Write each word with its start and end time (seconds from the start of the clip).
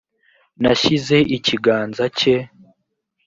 nashyize 0.61 1.17
ikiganza 1.37 2.05
cye 2.19 2.35